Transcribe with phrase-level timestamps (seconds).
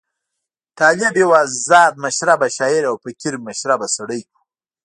[0.79, 4.37] طالب یو آزاد مشربه شاعر او فقیر مشربه سړی وو.